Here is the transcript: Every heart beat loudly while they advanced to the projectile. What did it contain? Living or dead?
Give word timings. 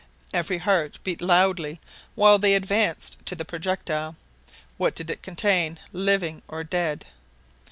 Every 0.33 0.57
heart 0.57 0.97
beat 1.03 1.21
loudly 1.21 1.79
while 2.15 2.39
they 2.39 2.55
advanced 2.55 3.23
to 3.27 3.35
the 3.35 3.45
projectile. 3.45 4.15
What 4.77 4.95
did 4.95 5.11
it 5.11 5.21
contain? 5.21 5.77
Living 5.93 6.41
or 6.47 6.63
dead? 6.63 7.05